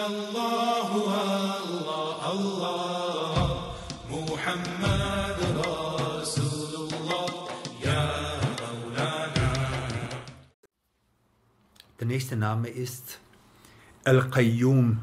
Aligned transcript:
الله 0.00 0.88
الله 0.92 2.20
الله. 2.32 3.72
محمد 4.10 5.38
رسول 5.66 6.72
الله. 6.92 7.48
يا 7.84 8.04
مولانا. 8.60 9.48
Der 11.98 12.06
nächste 12.06 12.36
Name 12.36 12.68
ist 12.68 13.18
Al-Qayyum. 14.04 14.98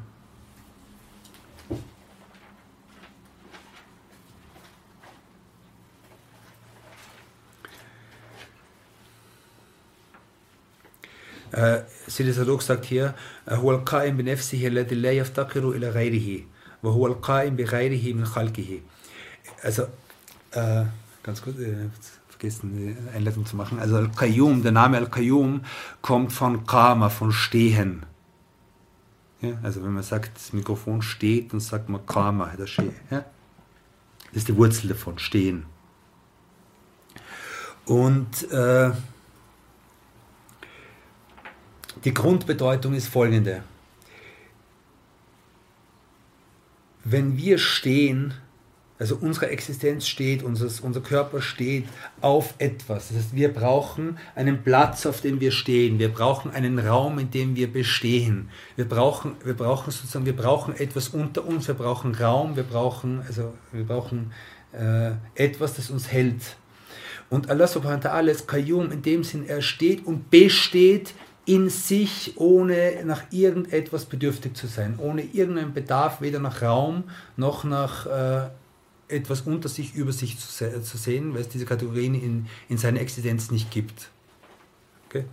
Äh, 11.52 11.80
Sidi 12.06 12.32
Sadok 12.32 12.62
sagt 12.62 12.84
hier, 12.84 13.14
هو 13.48 13.70
القائم 13.72 14.16
بنفسه 14.16 14.66
الذي 14.66 14.94
لا 14.94 15.12
يفتقر 15.12 15.70
إلى 15.70 15.88
غيره 15.88 16.44
وهو 16.82 17.06
القائم 17.06 17.56
بغيره 17.56 18.14
من 18.14 18.24
خلقه. 18.24 18.80
Also, 19.62 19.82
äh, 20.52 20.84
ganz 21.22 21.42
kurz, 21.42 21.58
äh, 21.58 21.88
vergessen 22.38 22.70
die 22.76 23.16
Einleitung 23.16 23.46
zu 23.46 23.56
machen. 23.56 23.78
Also 23.80 23.96
Al-Qayyum, 23.96 24.62
der 24.62 24.72
Name 24.72 24.96
Al-Qayyum 24.98 25.62
kommt 26.02 26.32
von 26.32 26.66
Qama, 26.66 27.08
von 27.08 27.32
Stehen. 27.32 28.06
Ja, 29.40 29.52
also 29.62 29.82
wenn 29.82 29.92
man 29.92 30.02
sagt, 30.02 30.36
das 30.36 30.52
Mikrofon 30.52 31.02
steht, 31.02 31.52
dann 31.52 31.60
sagt 31.60 31.88
man 31.88 32.04
Qama, 32.06 32.52
das, 32.56 32.70
steht, 32.70 32.92
ja? 33.10 33.24
das 34.28 34.36
ist 34.42 34.48
die 34.48 34.56
Wurzel 34.56 34.88
davon, 34.88 35.18
Stehen. 35.18 35.66
Und 37.86 38.50
äh, 38.52 38.90
die 42.05 42.13
Grundbedeutung 42.13 42.93
ist 42.93 43.07
folgende. 43.07 43.63
Wenn 47.05 47.37
wir 47.37 47.57
stehen, 47.57 48.33
also 48.99 49.17
unsere 49.19 49.49
Existenz 49.49 50.07
steht, 50.07 50.43
unser, 50.43 51.01
Körper 51.01 51.41
steht 51.41 51.85
auf 52.21 52.53
etwas. 52.59 53.09
Das 53.09 53.17
heißt, 53.17 53.35
wir 53.35 53.53
brauchen 53.53 54.17
einen 54.35 54.63
Platz, 54.63 55.05
auf 55.05 55.19
dem 55.19 55.41
wir 55.41 55.51
stehen. 55.51 55.99
Wir 55.99 56.09
brauchen 56.09 56.51
einen 56.51 56.79
Raum, 56.79 57.19
in 57.19 57.29
dem 57.29 57.55
wir 57.57 57.71
bestehen. 57.71 58.49
Wir 58.77 58.87
brauchen, 58.87 59.35
wir 59.43 59.55
brauchen 59.55 59.91
sozusagen, 59.91 60.25
wir 60.25 60.35
brauchen 60.35 60.75
etwas 60.75 61.09
unter 61.09 61.45
uns. 61.45 61.67
Wir 61.67 61.75
brauchen 61.75 62.15
Raum. 62.15 62.55
Wir 62.55 62.63
brauchen, 62.63 63.21
also 63.27 63.53
wir 63.73 63.83
brauchen 63.83 64.31
äh, 64.71 65.11
etwas, 65.35 65.73
das 65.73 65.89
uns 65.89 66.09
hält. 66.09 66.55
Und 67.29 67.49
Allah 67.49 67.67
subhanahu 67.67 68.03
wa 68.03 68.09
ta'ala 68.11 68.29
ist 68.29 68.47
Qayyum 68.47 68.91
in 68.91 69.01
dem 69.01 69.23
Sinn, 69.23 69.45
er 69.47 69.61
steht 69.61 70.05
und 70.05 70.29
besteht 70.29 71.13
in 71.45 71.69
sich, 71.69 72.33
ohne 72.37 73.03
nach 73.05 73.23
irgendetwas 73.31 74.05
bedürftig 74.05 74.55
zu 74.55 74.67
sein, 74.67 74.97
ohne 74.97 75.23
irgendeinen 75.23 75.73
Bedarf, 75.73 76.21
weder 76.21 76.39
nach 76.39 76.61
Raum 76.61 77.03
noch 77.35 77.63
nach 77.63 78.05
äh, 78.05 78.49
etwas 79.09 79.41
unter 79.41 79.67
sich, 79.67 79.93
über 79.95 80.13
sich 80.13 80.39
zu, 80.39 80.47
se 80.47 80.81
zu, 80.83 80.97
sehen, 80.97 81.33
weil 81.33 81.41
es 81.41 81.49
diese 81.49 81.65
Kategorien 81.65 82.15
in, 82.15 82.47
in 82.69 82.77
seiner 82.77 83.01
Existenz 83.01 83.51
nicht 83.51 83.71
gibt. 83.71 84.09
Okay? 85.07 85.25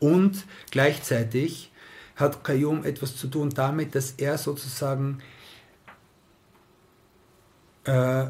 Und 0.00 0.44
gleichzeitig 0.70 1.70
hat 2.16 2.42
Qayyum 2.42 2.84
etwas 2.84 3.16
zu 3.16 3.28
tun 3.28 3.50
damit, 3.50 3.94
dass 3.94 4.12
er 4.12 4.36
sozusagen 4.38 5.20
äh, 7.84 8.26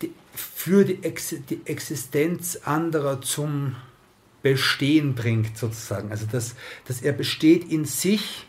die, 0.00 0.12
für 0.32 0.84
die, 0.84 1.02
Ex 1.02 1.34
die 1.50 1.60
Existenz 1.64 2.56
anderer 2.64 3.20
zum 3.20 3.74
Bestehen 4.52 5.16
bringt, 5.16 5.58
sozusagen. 5.58 6.12
Also, 6.12 6.24
dass, 6.30 6.54
dass 6.86 7.02
er 7.02 7.12
besteht 7.12 7.68
in 7.68 7.84
sich 7.84 8.46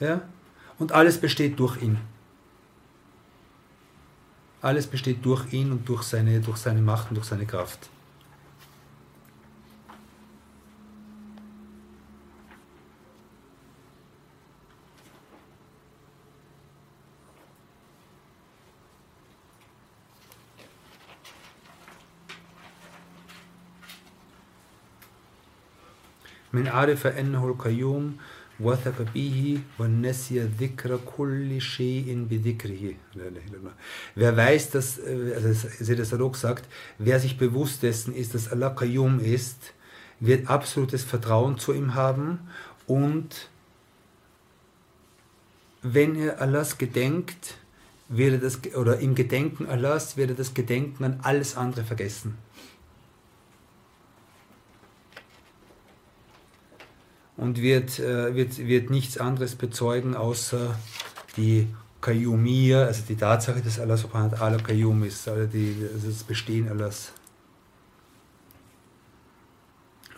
ja, 0.00 0.22
und 0.78 0.92
alles 0.92 1.18
besteht 1.18 1.60
durch 1.60 1.82
ihn. 1.82 1.98
Alles 4.62 4.86
besteht 4.86 5.22
durch 5.26 5.52
ihn 5.52 5.72
und 5.72 5.86
durch 5.86 6.04
seine, 6.04 6.40
durch 6.40 6.56
seine 6.56 6.80
Macht 6.80 7.10
und 7.10 7.16
durch 7.16 7.26
seine 7.26 7.44
Kraft. 7.44 7.90
من 26.53 26.67
عرف 26.67 27.07
أنه 27.07 27.47
القيوم 27.47 28.17
وثق 28.59 29.01
به 29.13 29.59
ونسي 29.79 30.39
ذكر 30.59 30.99
كل 31.17 31.61
شيء 31.61 32.27
بذكره 32.29 32.93
Wer 34.15 34.37
weiß, 34.37 34.69
dass, 34.71 34.99
also 34.99 35.67
Seder 35.79 36.05
Sadok 36.05 36.37
sagt, 36.37 36.65
wer 36.97 37.19
sich 37.19 37.37
bewusst 37.37 37.83
dessen 37.83 38.13
ist, 38.13 38.33
dass 38.33 38.51
Allah 38.51 38.69
Qayyum 38.69 39.19
ist, 39.19 39.73
wird 40.19 40.49
absolutes 40.49 41.03
Vertrauen 41.03 41.57
zu 41.57 41.73
ihm 41.73 41.95
haben 41.95 42.39
und 42.87 43.49
wenn 45.81 46.15
er 46.15 46.41
Allahs 46.41 46.77
gedenkt, 46.77 47.55
wird 48.07 48.33
er 48.33 48.39
das, 48.39 48.59
oder 48.75 48.99
im 48.99 49.15
Gedenken 49.15 49.67
Allahs 49.67 50.17
wird 50.17 50.31
er 50.31 50.35
das 50.35 50.53
Gedenken 50.53 51.03
an 51.03 51.19
alles 51.21 51.57
andere 51.57 51.83
vergessen. 51.83 52.37
Und 57.40 57.62
wird, 57.62 57.98
äh, 57.98 58.34
wird, 58.34 58.58
wird 58.58 58.90
nichts 58.90 59.16
anderes 59.16 59.54
bezeugen, 59.54 60.14
außer 60.14 60.76
die 61.38 61.68
Qayyumiyya, 62.02 62.84
also 62.84 63.02
die 63.08 63.16
Tatsache, 63.16 63.62
dass 63.62 63.80
Allah 63.80 63.96
subhanahu 63.96 64.32
wa 64.32 64.36
ta'ala 64.36 64.62
Qayyum 64.62 65.04
ist, 65.04 65.26
also, 65.26 65.46
die, 65.46 65.74
also 65.90 66.08
das 66.08 66.22
Bestehen 66.22 66.68
Allahs. 66.68 67.12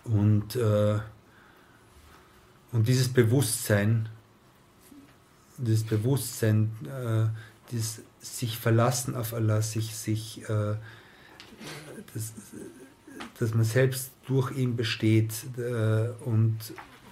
Und, 0.02 0.56
äh, 0.56 0.98
und 2.72 2.88
dieses 2.88 3.08
Bewusstsein, 3.08 4.08
dieses 5.58 5.84
Bewusstsein, 5.84 6.72
äh, 6.86 7.26
dieses 7.70 8.02
sich 8.20 8.58
verlassen 8.58 9.14
auf 9.14 9.32
Allah, 9.32 9.62
sich, 9.62 9.94
sich 9.94 10.42
äh, 10.48 10.74
das, 12.14 12.32
dass 13.38 13.54
man 13.54 13.64
selbst 13.64 14.10
durch 14.26 14.50
ihn 14.56 14.74
besteht 14.74 15.32
äh, 15.56 16.08
und 16.24 16.58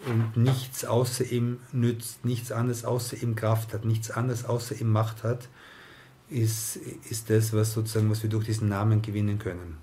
und 0.07 0.37
nichts 0.37 0.85
außer 0.85 1.25
ihm 1.31 1.59
nützt, 1.73 2.25
nichts 2.25 2.53
anderes 2.53 2.85
außer 2.85 3.23
ihm 3.23 3.35
Kraft 3.35 3.75
hat, 3.75 3.85
nichts 3.85 4.11
anderes 4.11 4.45
außer 4.45 4.81
ihm 4.81 4.91
Macht 4.91 5.23
hat, 5.23 5.49
ist, 6.31 6.77
ist 7.09 7.29
das, 7.29 7.53
was 7.53 7.73
sozusagen, 7.73 8.11
was 8.11 8.23
wir 8.23 8.31
durch 8.31 8.47
diesen 8.47 8.69
Namen 8.69 9.03
gewinnen 9.03 9.39
können. 9.39 9.77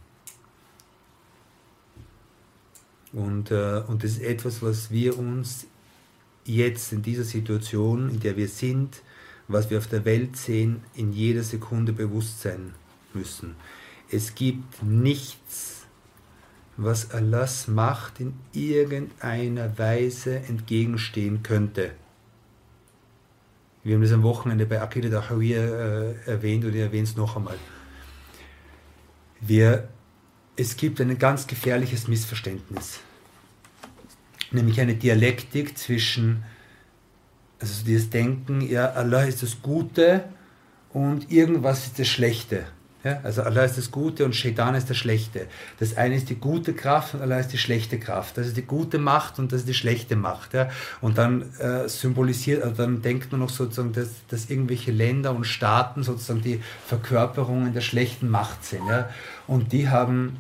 Und, 3.14 3.52
äh, 3.52 3.84
und 3.88 4.04
das 4.04 4.12
ist 4.12 4.22
etwas, 4.22 4.62
was 4.62 4.92
wir 4.92 5.18
uns 5.18 5.68
jetzt 6.46 6.94
in 6.94 7.02
dieser 7.02 7.24
Situation, 7.24 8.10
in 8.10 8.20
der 8.20 8.38
wir 8.38 8.48
sind, 8.48 9.02
was 9.48 9.70
wir 9.70 9.78
auf 9.78 9.88
der 9.88 10.06
Welt 10.06 10.36
sehen, 10.36 10.84
in 10.94 11.14
jeder 11.14 11.44
Sekunde 11.44 11.94
bewusst 11.94 12.42
sein 12.42 12.74
müssen. 13.14 13.56
Es 14.10 14.36
gibt 14.36 14.84
nichts, 14.84 15.77
was 16.78 17.12
Allahs 17.12 17.68
Macht 17.68 18.20
in 18.20 18.36
irgendeiner 18.54 19.78
Weise 19.78 20.38
entgegenstehen 20.38 21.42
könnte. 21.42 21.92
Wir 23.84 23.96
haben 23.96 24.04
das 24.04 24.12
am 24.12 24.24
Wochenende 24.24 24.66
bei 24.66 24.82
Akida 24.82 25.10
Dahawiyya 25.10 25.62
äh, 25.62 26.16
erwähnt 26.26 26.66
und 26.66 26.76
ich 26.76 26.82
erwähne 26.82 27.04
es 27.04 27.16
noch 27.16 27.36
einmal. 27.36 27.58
Wir, 29.40 29.88
es 30.56 30.78
gibt 30.78 31.02
ein 31.02 31.18
ganz 31.18 31.48
gefährliches 31.48 32.08
Missverständnis, 32.08 33.00
nämlich 34.52 34.80
eine 34.80 34.96
Dialektik 34.96 35.78
zwischen, 35.78 36.44
also 37.60 37.86
dieses 37.86 38.10
Denken, 38.10 38.62
ja, 38.62 38.92
Allah 38.92 39.24
ist 39.24 39.42
das 39.42 39.62
Gute 39.62 40.26
und 40.90 41.32
irgendwas 41.32 41.86
ist 41.88 42.00
das 42.00 42.08
Schlechte. 42.08 42.66
Ja, 43.04 43.20
also 43.24 43.44
Allah 43.44 43.64
ist 43.64 43.78
das 43.78 43.92
Gute 43.92 44.26
und 44.26 44.36
Shaitan 44.36 44.74
ist 44.74 44.90
das 44.90 44.98
Schlechte. 44.98 45.48
Das 45.80 45.98
eine 45.98 46.16
ist 46.16 46.30
die 46.30 46.36
gute 46.36 46.74
Kraft 46.74 47.14
und 47.14 47.22
Allah 47.22 47.40
ist 47.40 47.50
die 47.50 47.58
schlechte 47.58 48.00
Kraft. 48.00 48.38
Das 48.38 48.48
ist 48.48 48.58
die 48.58 48.64
gute 48.66 48.98
Macht 48.98 49.38
und 49.38 49.52
das 49.52 49.62
ist 49.62 49.70
die 49.70 49.76
schlechte 49.76 50.16
Macht. 50.16 50.54
Ja. 50.54 50.70
Und 51.00 51.18
dann 51.18 51.54
äh, 51.60 51.88
symbolisiert, 51.88 52.64
also 52.64 52.76
dann 52.76 53.04
denkt 53.04 53.32
man 53.32 53.42
noch 53.42 53.50
sozusagen, 53.50 53.94
dass, 53.94 54.10
dass 54.30 54.50
irgendwelche 54.50 54.92
Länder 54.92 55.36
und 55.36 55.46
Staaten 55.46 56.04
sozusagen 56.04 56.42
die 56.42 56.62
Verkörperungen 56.88 57.74
der 57.74 57.82
schlechten 57.82 58.30
Macht 58.30 58.66
sind. 58.66 58.88
Ja. 58.88 59.10
Und 59.46 59.72
die 59.72 59.90
haben 59.90 60.38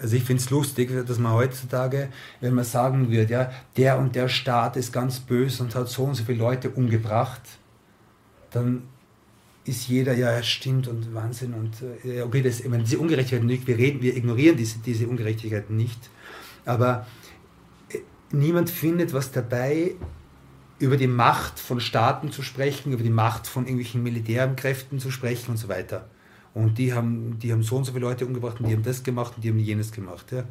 also 0.00 0.14
ich 0.14 0.22
finde 0.22 0.40
es 0.40 0.50
lustig, 0.50 0.92
dass 1.06 1.18
man 1.18 1.32
heutzutage, 1.32 2.08
wenn 2.40 2.54
man 2.54 2.64
sagen 2.64 3.10
würde, 3.10 3.32
ja, 3.32 3.50
der 3.76 3.98
und 3.98 4.14
der 4.14 4.28
Staat 4.28 4.76
ist 4.76 4.92
ganz 4.92 5.18
böse 5.18 5.62
und 5.62 5.74
hat 5.74 5.88
so 5.88 6.04
und 6.04 6.14
so 6.14 6.22
viele 6.22 6.38
Leute 6.38 6.70
umgebracht, 6.70 7.42
dann 8.52 8.84
ist 9.68 9.88
jeder, 9.88 10.14
ja, 10.14 10.42
stimmt 10.42 10.88
und 10.88 11.14
Wahnsinn 11.14 11.54
und 11.54 11.76
äh, 12.04 12.22
okay, 12.22 12.42
das, 12.42 12.60
ich 12.60 12.68
meine, 12.68 12.84
diese 12.84 12.98
Ungerechtigkeiten 12.98 13.48
wir 13.48 13.78
reden, 13.78 14.02
wir 14.02 14.16
ignorieren 14.16 14.56
diese, 14.56 14.78
diese 14.78 15.06
Ungerechtigkeiten 15.06 15.76
nicht, 15.76 16.10
aber 16.64 17.06
äh, 17.90 17.98
niemand 18.32 18.70
findet 18.70 19.12
was 19.12 19.30
dabei, 19.30 19.94
über 20.78 20.96
die 20.96 21.08
Macht 21.08 21.58
von 21.58 21.80
Staaten 21.80 22.30
zu 22.30 22.42
sprechen, 22.42 22.92
über 22.92 23.02
die 23.02 23.10
Macht 23.10 23.46
von 23.46 23.64
irgendwelchen 23.64 24.02
Militärkräften 24.02 25.00
zu 25.00 25.10
sprechen 25.10 25.50
und 25.50 25.56
so 25.56 25.68
weiter. 25.68 26.08
Und 26.54 26.78
die 26.78 26.92
haben, 26.94 27.38
die 27.38 27.52
haben 27.52 27.62
so 27.62 27.76
und 27.76 27.84
so 27.84 27.92
viele 27.92 28.06
Leute 28.06 28.26
umgebracht 28.26 28.60
und 28.60 28.68
die 28.68 28.74
haben 28.74 28.82
das 28.82 29.02
gemacht 29.02 29.34
und 29.36 29.44
die 29.44 29.50
haben 29.50 29.58
jenes 29.58 29.92
gemacht. 29.92 30.32
Ja. 30.32 30.44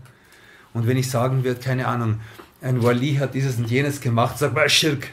Und 0.74 0.86
wenn 0.86 0.98
ich 0.98 1.10
sagen 1.10 1.44
würde, 1.44 1.60
keine 1.60 1.88
Ahnung, 1.88 2.20
ein 2.62 2.84
Wali 2.84 3.16
hat 3.16 3.34
dieses 3.34 3.58
und 3.58 3.70
jenes 3.70 4.02
gemacht, 4.02 4.38
sagt 4.38 4.54
man 4.54 4.70
Schirk. 4.70 5.10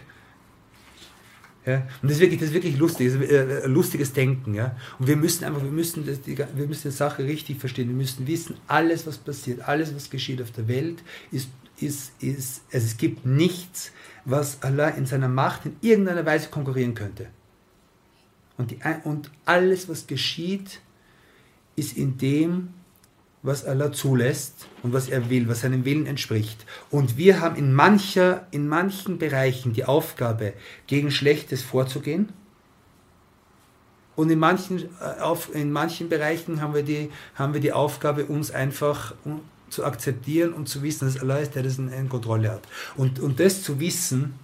Ja? 1.66 1.86
Und 2.02 2.10
das 2.10 2.12
ist 2.12 2.20
wirklich, 2.20 2.40
das 2.40 2.48
ist 2.48 2.54
wirklich 2.54 2.76
lustig, 2.76 3.06
ist 3.06 3.16
ein 3.16 3.72
lustiges 3.72 4.12
Denken. 4.12 4.54
Ja? 4.54 4.76
Und 4.98 5.06
wir 5.06 5.16
müssen 5.16 5.44
einfach, 5.44 5.62
wir 5.62 5.70
müssen, 5.70 6.06
das, 6.06 6.20
die, 6.20 6.36
wir 6.36 6.66
müssen 6.66 6.90
die 6.90 6.96
Sache 6.96 7.24
richtig 7.24 7.58
verstehen. 7.58 7.88
Wir 7.88 7.96
müssen 7.96 8.26
wissen, 8.26 8.56
alles, 8.66 9.06
was 9.06 9.18
passiert, 9.18 9.66
alles, 9.66 9.94
was 9.94 10.10
geschieht 10.10 10.42
auf 10.42 10.50
der 10.50 10.68
Welt, 10.68 11.02
ist, 11.30 11.48
ist, 11.80 12.12
ist 12.22 12.62
also 12.72 12.86
es 12.86 12.96
gibt 12.96 13.24
nichts, 13.24 13.92
was 14.24 14.62
Allah 14.62 14.88
in 14.88 15.06
seiner 15.06 15.28
Macht 15.28 15.66
in 15.66 15.76
irgendeiner 15.80 16.26
Weise 16.26 16.48
konkurrieren 16.48 16.94
könnte. 16.94 17.28
Und, 18.56 18.70
die, 18.70 18.78
und 19.04 19.30
alles, 19.44 19.88
was 19.88 20.06
geschieht, 20.06 20.80
ist 21.76 21.96
in 21.96 22.18
dem, 22.18 22.68
was 23.44 23.66
Allah 23.66 23.92
zulässt 23.92 24.66
und 24.82 24.94
was 24.94 25.08
er 25.08 25.28
will, 25.28 25.48
was 25.48 25.60
seinem 25.60 25.84
Willen 25.84 26.06
entspricht. 26.06 26.64
Und 26.90 27.18
wir 27.18 27.40
haben 27.40 27.56
in, 27.56 27.74
mancher, 27.74 28.46
in 28.50 28.66
manchen 28.66 29.18
Bereichen 29.18 29.74
die 29.74 29.84
Aufgabe, 29.84 30.54
gegen 30.86 31.10
Schlechtes 31.10 31.62
vorzugehen. 31.62 32.30
Und 34.16 34.30
in 34.30 34.38
manchen, 34.38 34.88
äh, 34.98 35.60
in 35.60 35.72
manchen 35.72 36.08
Bereichen 36.08 36.62
haben 36.62 36.74
wir, 36.74 36.84
die, 36.84 37.10
haben 37.34 37.52
wir 37.52 37.60
die 37.60 37.72
Aufgabe, 37.72 38.24
uns 38.24 38.50
einfach 38.50 39.14
zu 39.68 39.84
akzeptieren 39.84 40.54
und 40.54 40.66
zu 40.68 40.82
wissen, 40.82 41.06
dass 41.06 41.20
Allah 41.20 41.38
ist, 41.38 41.54
der 41.54 41.64
das 41.64 41.76
in 41.78 42.08
Kontrolle 42.08 42.50
hat. 42.50 42.62
Und, 42.96 43.20
und 43.20 43.40
das 43.40 43.62
zu 43.62 43.78
wissen, 43.78 44.38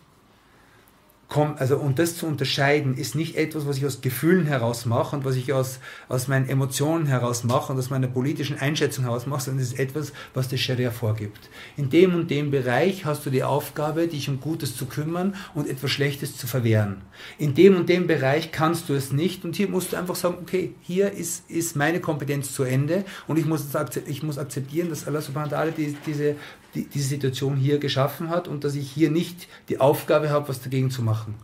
also 1.31 1.77
und 1.77 1.99
das 1.99 2.17
zu 2.17 2.27
unterscheiden, 2.27 2.97
ist 2.97 3.15
nicht 3.15 3.37
etwas, 3.37 3.67
was 3.67 3.77
ich 3.77 3.87
aus 3.87 4.01
Gefühlen 4.01 4.47
heraus 4.47 4.85
mache 4.85 5.15
und 5.15 5.25
was 5.25 5.37
ich 5.37 5.53
aus, 5.53 5.79
aus 6.09 6.27
meinen 6.27 6.49
Emotionen 6.49 7.07
heraus 7.07 7.45
mache 7.45 7.73
und 7.73 7.79
aus 7.79 7.89
meiner 7.89 8.09
politischen 8.09 8.59
Einschätzung 8.59 9.05
heraus 9.05 9.27
mache, 9.27 9.43
sondern 9.43 9.63
es 9.63 9.73
ist 9.73 9.79
etwas, 9.79 10.13
was 10.35 10.49
der 10.49 10.57
Scharia 10.57 10.91
vorgibt. 10.91 11.49
In 11.77 11.89
dem 11.89 12.15
und 12.15 12.31
dem 12.31 12.51
Bereich 12.51 13.05
hast 13.05 13.25
du 13.27 13.31
die 13.31 13.45
Aufgabe, 13.45 14.09
dich 14.09 14.29
um 14.29 14.41
Gutes 14.41 14.77
zu 14.77 14.87
kümmern 14.87 15.37
und 15.55 15.69
etwas 15.69 15.93
Schlechtes 15.93 16.37
zu 16.37 16.49
verwehren. 16.49 17.03
In 17.39 17.55
dem 17.55 17.77
und 17.77 17.89
dem 17.89 18.09
Bereich 18.09 18.51
kannst 18.51 18.89
du 18.89 18.95
es 18.95 19.13
nicht 19.13 19.45
und 19.45 19.55
hier 19.55 19.69
musst 19.69 19.93
du 19.93 19.97
einfach 19.97 20.17
sagen, 20.17 20.39
okay, 20.41 20.75
hier 20.81 21.13
ist, 21.13 21.49
ist 21.49 21.77
meine 21.77 22.01
Kompetenz 22.01 22.53
zu 22.53 22.65
Ende 22.65 23.05
und 23.29 23.39
ich 23.39 23.47
muss, 23.47 23.67
ich 24.07 24.23
muss 24.25 24.39
akzeptieren, 24.39 24.89
dass 24.89 25.07
Allah 25.07 25.21
subhanahu 25.21 25.53
wa 25.53 25.59
ta'ala 25.59 25.71
die, 25.71 25.97
diese 26.05 26.35
die, 26.75 26.87
diese 26.87 27.09
Situation 27.09 27.57
hier 27.57 27.79
geschaffen 27.79 28.29
hat 28.31 28.49
und 28.49 28.65
dass 28.65 28.75
ich 28.75 28.91
hier 28.91 29.11
nicht 29.11 29.49
die 29.69 29.79
Aufgabe 29.79 30.31
habe, 30.31 30.49
was 30.49 30.63
dagegen 30.63 30.91
zu 30.91 31.03
machen. 31.03 31.35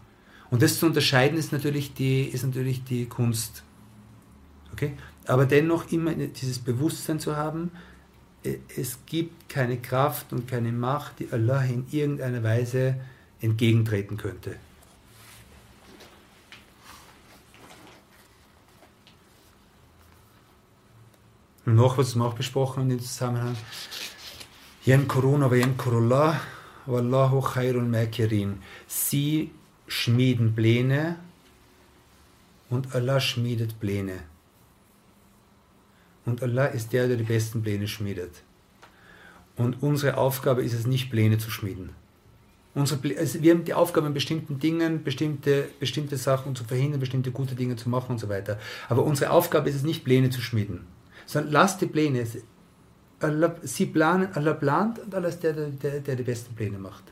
Und 0.51 0.63
das 0.63 0.79
zu 0.79 0.87
unterscheiden 0.87 1.39
ist 1.39 1.53
natürlich 1.53 1.95
die, 1.95 2.23
ist 2.23 2.45
natürlich 2.45 2.85
die 2.85 3.07
Kunst. 3.07 3.63
Okay? 4.73 4.93
Aber 5.27 5.47
dennoch 5.47 5.91
immer 5.91 6.15
dieses 6.15 6.59
Bewusstsein 6.59 7.19
zu 7.19 7.37
haben, 7.37 7.73
äh, 8.45 8.59
es 8.77 8.99
gibt 9.07 9.49
keine 9.49 9.79
Kraft 9.79 10.33
und 10.33 10.47
keine 10.47 10.73
Macht, 10.73 11.19
die 11.19 11.33
Allah 11.33 11.65
in 11.65 11.87
irgendeiner 11.91 12.43
Weise 12.43 12.97
entgegentreten 13.41 14.17
könnte. 14.17 14.57
Und 21.65 21.75
noch 21.75 21.99
was 21.99 22.15
wir 22.15 22.25
auch 22.25 22.35
besprochen 22.35 22.85
in 22.85 22.91
dem 22.91 23.01
Zusammenhang, 23.01 23.57
Yemkuruna 24.87 25.51
wa 25.51 25.57
yemkurullah, 25.57 26.41
wallahu 26.87 27.41
khairul 27.41 27.83
makirin. 27.83 28.63
Sie 28.87 29.51
schmieden 29.89 30.55
Pläne 30.55 31.17
und 32.71 32.95
Allah 32.95 33.19
schmiedet 33.19 33.81
Pläne. 33.81 34.21
Und 36.25 36.41
Allah 36.41 36.67
ist 36.67 36.93
der, 36.93 37.09
der 37.09 37.17
die 37.17 37.25
besten 37.25 37.63
Pläne 37.63 37.89
schmiedet. 37.89 38.31
Und 39.57 39.83
unsere 39.83 40.19
Aufgabe 40.19 40.63
ist 40.63 40.73
es 40.73 40.87
nicht, 40.87 41.11
Pläne 41.11 41.39
zu 41.39 41.51
schmieden. 41.51 41.91
Unsere, 42.75 43.01
also 43.19 43.43
wir 43.43 43.55
haben 43.55 43.65
die 43.65 43.75
Aufgabe, 43.75 44.07
in 44.07 44.15
bestimmten 44.15 44.61
Dingen 44.61 45.03
bestimmte, 45.03 45.69
bestimmte 45.81 46.17
Sachen 46.17 46.55
zu 46.55 46.63
verhindern, 46.63 47.01
bestimmte 47.01 47.33
gute 47.33 47.57
Dinge 47.57 47.75
zu 47.75 47.89
machen 47.89 48.13
und 48.13 48.19
so 48.19 48.29
weiter. 48.29 48.61
Aber 48.89 49.03
unsere 49.03 49.33
Aufgabe 49.33 49.69
ist 49.69 49.77
es 49.77 49.83
nicht, 49.83 50.05
Pläne 50.05 50.31
zu 50.31 50.41
schmieden. 50.41 50.87
Sondern 51.27 51.53
lasst 51.53 51.81
die 51.81 51.87
Pläne, 51.87 52.25
sie 53.63 53.87
planen, 53.87 54.29
Allah 54.35 54.53
plant 54.53 54.99
und 54.99 55.15
Allah 55.15 55.29
ist 55.29 55.43
der, 55.43 55.53
der, 55.53 56.01
der 56.01 56.17
die 56.17 56.23
besten 56.23 56.55
Pläne 56.55 56.79
macht. 56.79 57.05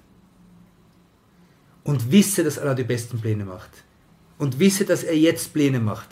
Und 1.83 2.11
wisse, 2.11 2.45
dass 2.45 2.59
Allah 2.59 2.75
die 2.75 2.85
besten 2.85 3.21
Pläne 3.21 3.45
macht. 3.45 3.71
Und 4.39 4.59
wisse, 4.59 4.85
dass 4.85 5.03
er 5.03 5.17
jetzt 5.17 5.53
Pläne 5.53 5.81
macht. 5.81 6.09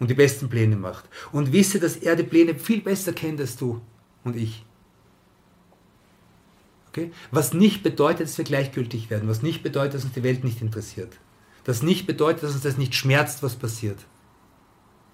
Und 0.00 0.10
die 0.10 0.14
besten 0.14 0.48
Pläne 0.48 0.76
macht. 0.76 1.04
Und 1.32 1.52
wisse, 1.52 1.78
dass 1.78 1.96
er 1.96 2.16
die 2.16 2.24
Pläne 2.24 2.54
viel 2.56 2.80
besser 2.80 3.12
kennt 3.12 3.40
als 3.40 3.56
du 3.56 3.80
und 4.24 4.36
ich. 4.36 4.64
Okay? 6.88 7.12
Was 7.30 7.54
nicht 7.54 7.82
bedeutet, 7.82 8.28
dass 8.28 8.38
wir 8.38 8.44
gleichgültig 8.44 9.10
werden. 9.10 9.28
Was 9.28 9.42
nicht 9.42 9.62
bedeutet, 9.62 9.94
dass 9.94 10.04
uns 10.04 10.14
die 10.14 10.22
Welt 10.22 10.44
nicht 10.44 10.62
interessiert. 10.62 11.12
Das 11.64 11.82
nicht 11.82 12.06
bedeutet, 12.06 12.42
dass 12.42 12.52
uns 12.52 12.62
das 12.62 12.76
nicht 12.76 12.94
schmerzt, 12.94 13.42
was 13.42 13.56
passiert. 13.56 13.98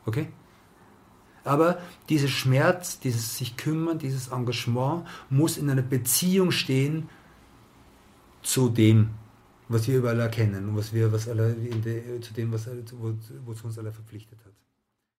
Okay? 0.06 0.28
Aber 1.44 1.78
dieser 2.08 2.28
Schmerz, 2.28 3.00
dieses 3.00 3.38
sich 3.38 3.56
kümmern, 3.56 3.98
dieses 3.98 4.28
Engagement 4.28 5.06
muss 5.30 5.56
in 5.56 5.70
einer 5.70 5.82
Beziehung 5.82 6.50
stehen 6.50 7.08
zu 8.42 8.68
dem, 8.68 9.10
was 9.68 9.86
wir 9.88 9.98
überall 9.98 10.20
erkennen 10.20 10.68
und 10.68 10.76
was 10.76 10.92
wir, 10.92 11.12
was 11.12 11.28
alle, 11.28 11.56
zu 12.20 12.34
dem, 12.34 12.52
was, 12.52 12.68
wozu 13.44 13.66
uns 13.66 13.78
alle 13.78 13.92
verpflichtet 13.92 14.38
hat. 14.44 14.52